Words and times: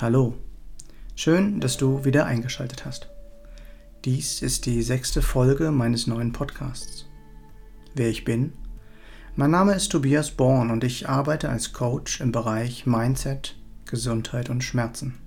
Hallo, 0.00 0.32
schön, 1.14 1.60
dass 1.60 1.76
du 1.76 2.06
wieder 2.06 2.24
eingeschaltet 2.24 2.86
hast. 2.86 3.10
Dies 4.06 4.40
ist 4.40 4.64
die 4.64 4.80
sechste 4.82 5.20
Folge 5.20 5.70
meines 5.70 6.06
neuen 6.06 6.32
Podcasts. 6.32 7.04
Wer 7.94 8.08
ich 8.08 8.24
bin? 8.24 8.54
Mein 9.36 9.50
Name 9.50 9.74
ist 9.74 9.92
Tobias 9.92 10.30
Born 10.30 10.70
und 10.70 10.84
ich 10.84 11.06
arbeite 11.06 11.50
als 11.50 11.74
Coach 11.74 12.22
im 12.22 12.32
Bereich 12.32 12.86
Mindset, 12.86 13.56
Gesundheit 13.84 14.48
und 14.48 14.64
Schmerzen. 14.64 15.18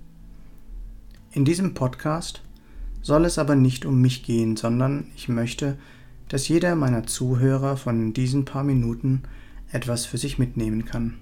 In 1.30 1.44
diesem 1.44 1.74
Podcast 1.74 2.42
soll 3.00 3.26
es 3.26 3.38
aber 3.38 3.54
nicht 3.54 3.86
um 3.86 4.00
mich 4.00 4.24
gehen, 4.24 4.56
sondern 4.56 5.06
ich 5.14 5.28
möchte, 5.28 5.78
dass 6.28 6.48
jeder 6.48 6.74
meiner 6.74 7.06
Zuhörer 7.06 7.76
von 7.76 8.12
diesen 8.12 8.44
paar 8.44 8.64
Minuten 8.64 9.22
etwas 9.70 10.04
für 10.04 10.18
sich 10.18 10.40
mitnehmen 10.40 10.84
kann. 10.84 11.20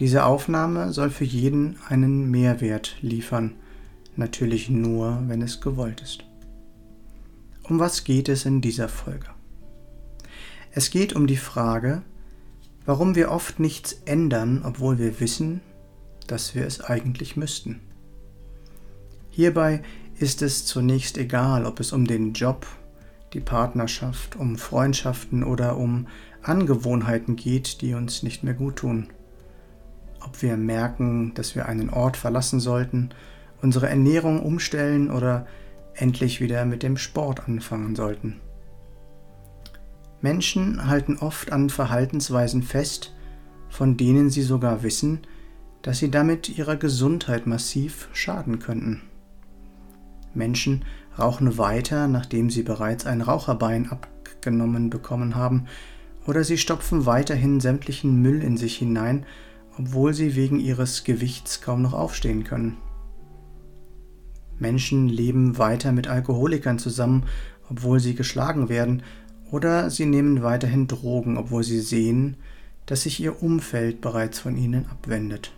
Diese 0.00 0.24
Aufnahme 0.24 0.92
soll 0.92 1.10
für 1.10 1.24
jeden 1.24 1.76
einen 1.88 2.30
Mehrwert 2.30 2.96
liefern, 3.02 3.56
natürlich 4.16 4.70
nur, 4.70 5.22
wenn 5.26 5.42
es 5.42 5.60
gewollt 5.60 6.00
ist. 6.00 6.24
Um 7.62 7.78
was 7.78 8.04
geht 8.04 8.28
es 8.28 8.46
in 8.46 8.60
dieser 8.60 8.88
Folge? 8.88 9.26
Es 10.72 10.90
geht 10.90 11.12
um 11.14 11.26
die 11.26 11.36
Frage, 11.36 12.02
warum 12.86 13.14
wir 13.14 13.30
oft 13.30 13.60
nichts 13.60 13.92
ändern, 14.06 14.62
obwohl 14.64 14.98
wir 14.98 15.20
wissen, 15.20 15.60
dass 16.26 16.54
wir 16.54 16.66
es 16.66 16.80
eigentlich 16.80 17.36
müssten. 17.36 17.80
Hierbei 19.30 19.82
ist 20.18 20.40
es 20.40 20.64
zunächst 20.64 21.18
egal, 21.18 21.66
ob 21.66 21.80
es 21.80 21.92
um 21.92 22.06
den 22.06 22.32
Job, 22.32 22.66
die 23.34 23.40
Partnerschaft, 23.40 24.36
um 24.36 24.56
Freundschaften 24.56 25.44
oder 25.44 25.76
um 25.76 26.06
Angewohnheiten 26.42 27.36
geht, 27.36 27.82
die 27.82 27.94
uns 27.94 28.22
nicht 28.22 28.42
mehr 28.42 28.54
gut 28.54 28.76
tun 28.76 29.08
ob 30.24 30.42
wir 30.42 30.56
merken, 30.56 31.34
dass 31.34 31.54
wir 31.54 31.66
einen 31.66 31.90
Ort 31.90 32.16
verlassen 32.16 32.60
sollten, 32.60 33.10
unsere 33.60 33.88
Ernährung 33.88 34.42
umstellen 34.42 35.10
oder 35.10 35.46
endlich 35.94 36.40
wieder 36.40 36.64
mit 36.64 36.82
dem 36.82 36.96
Sport 36.96 37.48
anfangen 37.48 37.94
sollten. 37.94 38.40
Menschen 40.20 40.86
halten 40.86 41.18
oft 41.18 41.52
an 41.52 41.68
Verhaltensweisen 41.68 42.62
fest, 42.62 43.12
von 43.68 43.96
denen 43.96 44.30
sie 44.30 44.42
sogar 44.42 44.82
wissen, 44.82 45.20
dass 45.82 45.98
sie 45.98 46.10
damit 46.10 46.48
ihrer 46.56 46.76
Gesundheit 46.76 47.46
massiv 47.46 48.08
schaden 48.12 48.60
könnten. 48.60 49.02
Menschen 50.34 50.84
rauchen 51.18 51.58
weiter, 51.58 52.06
nachdem 52.06 52.50
sie 52.50 52.62
bereits 52.62 53.04
ein 53.04 53.20
Raucherbein 53.20 53.90
abgenommen 53.90 54.90
bekommen 54.90 55.34
haben, 55.34 55.66
oder 56.26 56.44
sie 56.44 56.56
stopfen 56.56 57.04
weiterhin 57.04 57.60
sämtlichen 57.60 58.22
Müll 58.22 58.42
in 58.42 58.56
sich 58.56 58.76
hinein, 58.76 59.26
obwohl 59.78 60.14
sie 60.14 60.36
wegen 60.36 60.60
ihres 60.60 61.04
Gewichts 61.04 61.60
kaum 61.60 61.82
noch 61.82 61.94
aufstehen 61.94 62.44
können. 62.44 62.76
Menschen 64.58 65.08
leben 65.08 65.58
weiter 65.58 65.92
mit 65.92 66.08
Alkoholikern 66.08 66.78
zusammen, 66.78 67.24
obwohl 67.68 68.00
sie 68.00 68.14
geschlagen 68.14 68.68
werden, 68.68 69.02
oder 69.50 69.90
sie 69.90 70.06
nehmen 70.06 70.42
weiterhin 70.42 70.88
Drogen, 70.88 71.36
obwohl 71.36 71.62
sie 71.62 71.80
sehen, 71.80 72.36
dass 72.86 73.02
sich 73.02 73.20
ihr 73.20 73.42
Umfeld 73.42 74.00
bereits 74.00 74.38
von 74.38 74.56
ihnen 74.56 74.86
abwendet. 74.86 75.52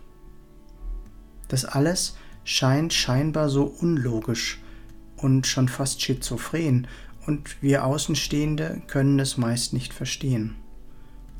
Das 1.47 1.65
alles 1.65 2.17
scheint 2.43 2.93
scheinbar 2.93 3.49
so 3.49 3.63
unlogisch 3.63 4.61
und 5.17 5.47
schon 5.47 5.69
fast 5.69 6.01
schizophren, 6.01 6.87
und 7.25 7.61
wir 7.61 7.85
Außenstehende 7.85 8.83
können 8.87 9.17
es 9.19 9.37
meist 9.37 9.73
nicht 9.73 9.93
verstehen. 9.93 10.55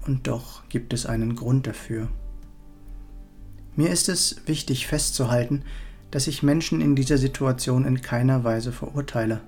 Und 0.08 0.28
doch 0.28 0.68
gibt 0.70 0.94
es 0.94 1.06
einen 1.06 1.36
Grund 1.36 1.68
dafür. 1.68 2.10
Mir 3.76 3.90
ist 3.90 4.10
es 4.10 4.38
wichtig 4.46 4.88
festzuhalten, 4.88 5.64
dass 6.12 6.28
ich 6.28 6.44
Menschen 6.44 6.80
in 6.82 6.96
dieser 6.96 7.18
Situation 7.18 7.86
in 7.86 8.02
keiner 8.02 8.44
Weise 8.44 8.72
verurteile. 8.72 9.42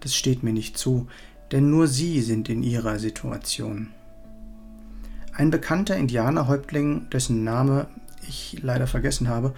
Das 0.00 0.16
steht 0.16 0.42
mir 0.42 0.52
nicht 0.52 0.76
zu, 0.76 1.06
denn 1.52 1.70
nur 1.70 1.86
sie 1.86 2.22
sind 2.22 2.48
in 2.48 2.62
ihrer 2.62 2.98
Situation. 2.98 3.88
Ein 5.32 5.50
bekannter 5.50 5.96
Indianerhäuptling, 5.96 7.08
dessen 7.10 7.44
Name 7.44 7.86
ich 8.26 8.58
leider 8.62 8.86
vergessen 8.86 9.28
habe, 9.28 9.54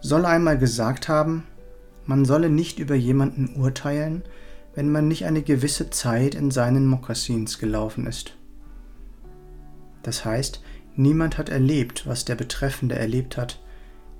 soll 0.00 0.24
einmal 0.24 0.58
gesagt 0.58 1.08
haben, 1.08 1.44
man 2.06 2.24
solle 2.24 2.48
nicht 2.48 2.78
über 2.78 2.94
jemanden 2.94 3.54
urteilen, 3.60 4.22
wenn 4.74 4.90
man 4.90 5.06
nicht 5.06 5.26
eine 5.26 5.42
gewisse 5.42 5.90
Zeit 5.90 6.34
in 6.34 6.50
seinen 6.50 6.86
Mokassins 6.86 7.58
gelaufen 7.58 8.06
ist. 8.06 8.36
Das 10.02 10.24
heißt, 10.24 10.62
Niemand 10.94 11.38
hat 11.38 11.48
erlebt, 11.48 12.06
was 12.06 12.24
der 12.24 12.34
Betreffende 12.34 12.98
erlebt 12.98 13.36
hat. 13.36 13.60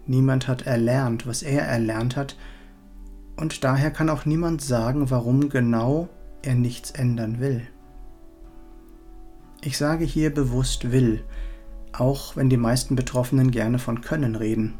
Niemand 0.06 0.48
hat 0.48 0.66
erlernt, 0.66 1.26
was 1.26 1.42
er 1.42 1.62
erlernt 1.62 2.16
hat. 2.16 2.36
Und 3.36 3.64
daher 3.64 3.90
kann 3.90 4.08
auch 4.08 4.24
niemand 4.24 4.62
sagen, 4.62 5.10
warum 5.10 5.48
genau 5.48 6.08
er 6.42 6.54
nichts 6.54 6.90
ändern 6.90 7.40
will. 7.40 7.62
Ich 9.62 9.78
sage 9.78 10.04
hier 10.04 10.34
bewusst 10.34 10.90
will, 10.90 11.22
auch 11.92 12.36
wenn 12.36 12.50
die 12.50 12.56
meisten 12.56 12.96
Betroffenen 12.96 13.50
gerne 13.50 13.78
von 13.78 14.00
Können 14.00 14.34
reden. 14.34 14.74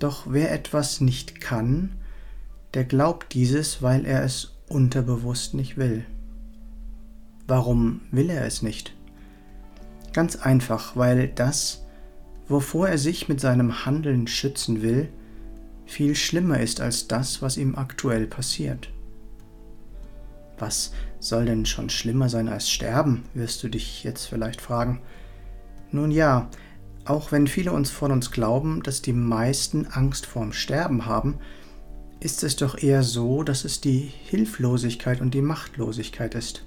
Doch 0.00 0.26
wer 0.28 0.52
etwas 0.52 1.00
nicht 1.00 1.40
kann, 1.40 1.96
der 2.74 2.84
glaubt 2.84 3.34
dieses, 3.34 3.82
weil 3.82 4.04
er 4.06 4.22
es 4.22 4.56
unterbewusst 4.68 5.54
nicht 5.54 5.76
will. 5.76 6.04
Warum 7.46 8.00
will 8.10 8.30
er 8.30 8.44
es 8.44 8.62
nicht? 8.62 8.94
Ganz 10.16 10.36
einfach, 10.36 10.96
weil 10.96 11.28
das, 11.28 11.84
wovor 12.48 12.88
er 12.88 12.96
sich 12.96 13.28
mit 13.28 13.38
seinem 13.38 13.84
Handeln 13.84 14.26
schützen 14.26 14.80
will, 14.80 15.10
viel 15.84 16.16
schlimmer 16.16 16.58
ist 16.58 16.80
als 16.80 17.06
das, 17.06 17.42
was 17.42 17.58
ihm 17.58 17.74
aktuell 17.74 18.26
passiert. 18.26 18.88
Was 20.58 20.92
soll 21.20 21.44
denn 21.44 21.66
schon 21.66 21.90
schlimmer 21.90 22.30
sein 22.30 22.48
als 22.48 22.70
sterben, 22.70 23.24
wirst 23.34 23.62
du 23.62 23.68
dich 23.68 24.04
jetzt 24.04 24.24
vielleicht 24.24 24.62
fragen. 24.62 25.02
Nun 25.90 26.10
ja, 26.10 26.48
auch 27.04 27.30
wenn 27.30 27.46
viele 27.46 27.72
uns 27.72 27.90
von 27.90 28.10
uns 28.10 28.30
glauben, 28.30 28.82
dass 28.82 29.02
die 29.02 29.12
meisten 29.12 29.86
Angst 29.86 30.24
vorm 30.24 30.54
Sterben 30.54 31.04
haben, 31.04 31.34
ist 32.20 32.42
es 32.42 32.56
doch 32.56 32.78
eher 32.82 33.02
so, 33.02 33.42
dass 33.42 33.66
es 33.66 33.82
die 33.82 34.10
Hilflosigkeit 34.24 35.20
und 35.20 35.34
die 35.34 35.42
Machtlosigkeit 35.42 36.34
ist. 36.34 36.64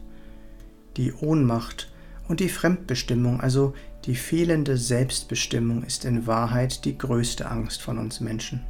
Die 0.97 1.13
Ohnmacht 1.13 1.91
und 2.29 2.39
die 2.39 2.47
Fremdbestimmung, 2.47 3.41
also 3.41 3.73
die 4.05 4.15
fehlende 4.15 4.77
Selbstbestimmung, 4.77 5.83
ist 5.83 6.05
in 6.05 6.27
Wahrheit 6.27 6.85
die 6.85 6.97
größte 6.97 7.49
Angst 7.49 7.81
von 7.81 7.97
uns 7.97 8.21
Menschen. 8.21 8.63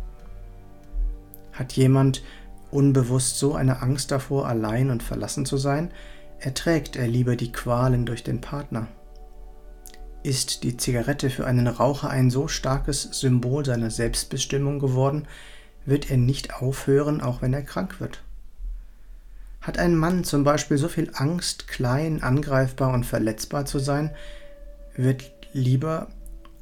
Hat 1.51 1.73
jemand 1.73 2.23
unbewusst 2.71 3.37
so 3.37 3.53
eine 3.53 3.81
Angst 3.81 4.11
davor, 4.11 4.47
allein 4.47 4.89
und 4.89 5.03
verlassen 5.03 5.45
zu 5.45 5.57
sein, 5.57 5.91
erträgt 6.39 6.95
er 6.95 7.07
lieber 7.07 7.35
die 7.35 7.51
Qualen 7.51 8.05
durch 8.05 8.23
den 8.23 8.39
Partner. 8.39 8.87
Ist 10.23 10.63
die 10.63 10.77
Zigarette 10.77 11.29
für 11.29 11.45
einen 11.45 11.67
Raucher 11.67 12.09
ein 12.09 12.29
so 12.29 12.47
starkes 12.47 13.03
Symbol 13.03 13.65
seiner 13.65 13.91
Selbstbestimmung 13.91 14.79
geworden, 14.79 15.27
wird 15.85 16.09
er 16.09 16.17
nicht 16.17 16.53
aufhören, 16.53 17.19
auch 17.19 17.41
wenn 17.41 17.53
er 17.53 17.63
krank 17.63 17.99
wird. 17.99 18.23
Hat 19.69 19.77
ein 19.77 19.95
Mann 19.95 20.23
zum 20.23 20.43
Beispiel 20.43 20.79
so 20.79 20.87
viel 20.87 21.11
Angst, 21.13 21.67
klein, 21.67 22.23
angreifbar 22.23 22.91
und 22.91 23.05
verletzbar 23.05 23.65
zu 23.65 23.77
sein, 23.77 24.09
wird 24.95 25.31
lieber 25.53 26.07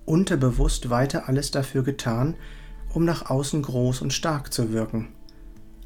unterbewusst 0.04 0.90
weiter 0.90 1.30
alles 1.30 1.52
dafür 1.52 1.84
getan, 1.84 2.36
um 2.90 3.06
nach 3.06 3.30
außen 3.30 3.62
groß 3.62 4.02
und 4.02 4.12
stark 4.12 4.52
zu 4.52 4.74
wirken. 4.74 5.08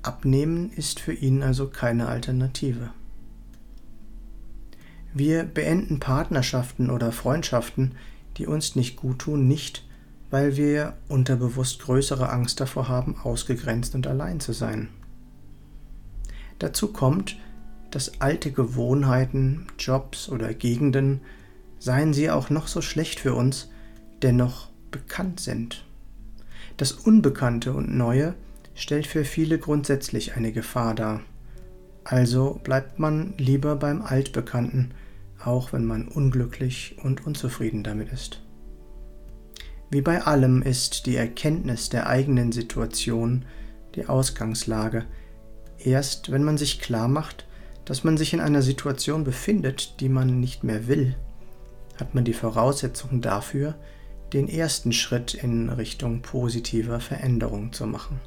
Abnehmen 0.01 0.71
ist 0.71 0.99
für 0.99 1.13
ihn 1.13 1.43
also 1.43 1.67
keine 1.67 2.07
Alternative. 2.07 2.89
Wir 5.13 5.43
beenden 5.43 5.99
Partnerschaften 5.99 6.89
oder 6.89 7.11
Freundschaften, 7.11 7.91
die 8.37 8.47
uns 8.47 8.75
nicht 8.75 8.95
gut 8.95 9.19
tun, 9.19 9.47
nicht, 9.47 9.85
weil 10.31 10.57
wir 10.57 10.97
unterbewusst 11.07 11.83
größere 11.83 12.31
Angst 12.31 12.59
davor 12.59 12.87
haben, 12.87 13.15
ausgegrenzt 13.21 13.93
und 13.93 14.07
allein 14.07 14.39
zu 14.39 14.53
sein. 14.53 14.89
Dazu 16.61 16.93
kommt, 16.93 17.37
dass 17.89 18.21
alte 18.21 18.51
Gewohnheiten, 18.51 19.65
Jobs 19.79 20.29
oder 20.29 20.53
Gegenden, 20.53 21.21
seien 21.79 22.13
sie 22.13 22.29
auch 22.29 22.51
noch 22.51 22.67
so 22.67 22.81
schlecht 22.81 23.19
für 23.19 23.33
uns, 23.33 23.71
dennoch 24.21 24.69
bekannt 24.91 25.39
sind. 25.39 25.83
Das 26.77 26.91
Unbekannte 26.91 27.73
und 27.73 27.97
Neue 27.97 28.35
stellt 28.75 29.07
für 29.07 29.25
viele 29.25 29.57
grundsätzlich 29.57 30.35
eine 30.35 30.51
Gefahr 30.51 30.93
dar. 30.93 31.21
Also 32.03 32.59
bleibt 32.63 32.99
man 32.99 33.33
lieber 33.39 33.75
beim 33.75 34.03
Altbekannten, 34.03 34.91
auch 35.43 35.73
wenn 35.73 35.85
man 35.85 36.07
unglücklich 36.07 36.95
und 37.01 37.25
unzufrieden 37.25 37.83
damit 37.83 38.13
ist. 38.13 38.39
Wie 39.89 40.01
bei 40.01 40.21
allem 40.21 40.61
ist 40.61 41.07
die 41.07 41.15
Erkenntnis 41.15 41.89
der 41.89 42.05
eigenen 42.05 42.51
Situation 42.51 43.45
die 43.95 44.05
Ausgangslage, 44.05 45.07
Erst 45.83 46.31
wenn 46.31 46.43
man 46.43 46.57
sich 46.57 46.79
klar 46.79 47.07
macht, 47.07 47.45
dass 47.85 48.03
man 48.03 48.17
sich 48.17 48.33
in 48.33 48.39
einer 48.39 48.61
Situation 48.61 49.23
befindet, 49.23 49.99
die 49.99 50.09
man 50.09 50.39
nicht 50.39 50.63
mehr 50.63 50.87
will, 50.87 51.15
hat 51.99 52.13
man 52.13 52.23
die 52.23 52.33
Voraussetzungen 52.33 53.21
dafür, 53.21 53.75
den 54.33 54.47
ersten 54.47 54.93
Schritt 54.93 55.33
in 55.33 55.69
Richtung 55.69 56.21
positiver 56.21 56.99
Veränderung 56.99 57.73
zu 57.73 57.85
machen. 57.85 58.19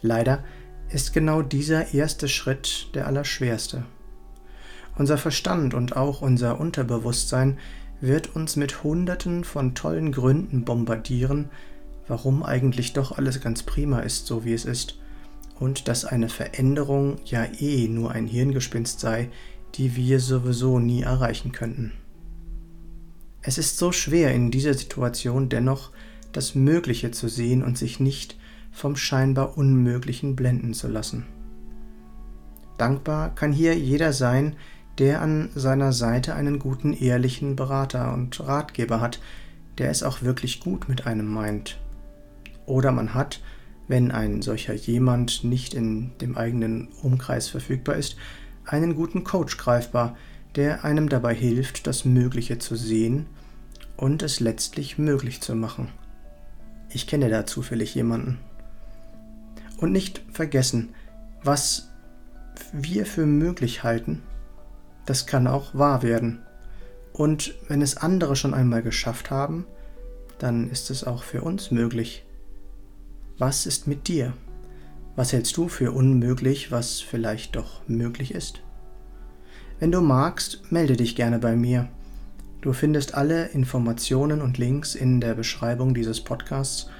Leider 0.00 0.44
ist 0.88 1.12
genau 1.12 1.42
dieser 1.42 1.92
erste 1.92 2.28
Schritt 2.28 2.88
der 2.94 3.06
allerschwerste. 3.06 3.84
Unser 4.96 5.18
Verstand 5.18 5.74
und 5.74 5.96
auch 5.96 6.22
unser 6.22 6.60
Unterbewusstsein 6.60 7.58
wird 8.00 8.34
uns 8.34 8.56
mit 8.56 8.82
Hunderten 8.82 9.44
von 9.44 9.74
tollen 9.74 10.10
Gründen 10.10 10.64
bombardieren, 10.64 11.50
warum 12.08 12.42
eigentlich 12.42 12.92
doch 12.92 13.16
alles 13.16 13.40
ganz 13.40 13.62
prima 13.62 14.00
ist, 14.00 14.26
so 14.26 14.44
wie 14.44 14.54
es 14.54 14.64
ist, 14.64 14.99
und 15.60 15.86
dass 15.86 16.04
eine 16.04 16.28
Veränderung 16.28 17.18
ja 17.24 17.46
eh 17.60 17.86
nur 17.86 18.10
ein 18.10 18.26
Hirngespinst 18.26 18.98
sei, 18.98 19.28
die 19.76 19.94
wir 19.94 20.18
sowieso 20.18 20.80
nie 20.80 21.02
erreichen 21.02 21.52
könnten. 21.52 21.92
Es 23.42 23.56
ist 23.56 23.78
so 23.78 23.92
schwer 23.92 24.34
in 24.34 24.50
dieser 24.50 24.74
Situation 24.74 25.48
dennoch 25.48 25.90
das 26.32 26.54
Mögliche 26.54 27.10
zu 27.10 27.28
sehen 27.28 27.62
und 27.62 27.78
sich 27.78 28.00
nicht 28.00 28.36
vom 28.72 28.96
scheinbar 28.96 29.56
Unmöglichen 29.56 30.36
blenden 30.36 30.74
zu 30.74 30.88
lassen. 30.88 31.26
Dankbar 32.78 33.34
kann 33.34 33.52
hier 33.52 33.76
jeder 33.78 34.12
sein, 34.12 34.56
der 34.98 35.22
an 35.22 35.50
seiner 35.54 35.92
Seite 35.92 36.34
einen 36.34 36.58
guten, 36.58 36.92
ehrlichen 36.92 37.56
Berater 37.56 38.12
und 38.12 38.40
Ratgeber 38.40 39.00
hat, 39.00 39.20
der 39.78 39.90
es 39.90 40.02
auch 40.02 40.22
wirklich 40.22 40.60
gut 40.60 40.88
mit 40.88 41.06
einem 41.06 41.26
meint. 41.26 41.78
Oder 42.66 42.92
man 42.92 43.14
hat, 43.14 43.40
wenn 43.90 44.12
ein 44.12 44.40
solcher 44.40 44.72
jemand 44.72 45.42
nicht 45.42 45.74
in 45.74 46.12
dem 46.20 46.38
eigenen 46.38 46.86
Umkreis 47.02 47.48
verfügbar 47.48 47.96
ist, 47.96 48.14
einen 48.64 48.94
guten 48.94 49.24
Coach 49.24 49.56
greifbar, 49.56 50.16
der 50.54 50.84
einem 50.84 51.08
dabei 51.08 51.34
hilft, 51.34 51.88
das 51.88 52.04
Mögliche 52.04 52.60
zu 52.60 52.76
sehen 52.76 53.26
und 53.96 54.22
es 54.22 54.38
letztlich 54.38 54.96
möglich 54.96 55.40
zu 55.40 55.56
machen. 55.56 55.88
Ich 56.88 57.08
kenne 57.08 57.30
da 57.30 57.46
zufällig 57.46 57.92
jemanden. 57.96 58.38
Und 59.78 59.90
nicht 59.90 60.22
vergessen, 60.30 60.94
was 61.42 61.88
wir 62.72 63.06
für 63.06 63.26
möglich 63.26 63.82
halten, 63.82 64.22
das 65.04 65.26
kann 65.26 65.48
auch 65.48 65.74
wahr 65.74 66.04
werden. 66.04 66.42
Und 67.12 67.56
wenn 67.66 67.82
es 67.82 67.96
andere 67.96 68.36
schon 68.36 68.54
einmal 68.54 68.82
geschafft 68.82 69.32
haben, 69.32 69.66
dann 70.38 70.70
ist 70.70 70.90
es 70.90 71.02
auch 71.02 71.24
für 71.24 71.42
uns 71.42 71.72
möglich. 71.72 72.24
Was 73.40 73.64
ist 73.64 73.88
mit 73.88 74.06
dir? 74.06 74.34
Was 75.16 75.32
hältst 75.32 75.56
du 75.56 75.68
für 75.68 75.92
unmöglich, 75.92 76.70
was 76.70 77.00
vielleicht 77.00 77.56
doch 77.56 77.80
möglich 77.88 78.34
ist? 78.34 78.60
Wenn 79.78 79.90
du 79.90 80.02
magst, 80.02 80.70
melde 80.70 80.94
dich 80.94 81.16
gerne 81.16 81.38
bei 81.38 81.56
mir. 81.56 81.88
Du 82.60 82.74
findest 82.74 83.14
alle 83.14 83.46
Informationen 83.46 84.42
und 84.42 84.58
Links 84.58 84.94
in 84.94 85.22
der 85.22 85.34
Beschreibung 85.34 85.94
dieses 85.94 86.20
Podcasts 86.20 86.90